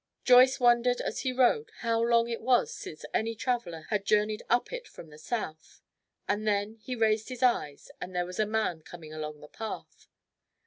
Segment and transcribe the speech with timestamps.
[0.23, 4.73] Joyce wondered as he rode how long it was since any traveller had journeyed up
[4.73, 5.83] it from the south,
[6.27, 10.07] and then he raised his eyes, and there was a man coming along the path.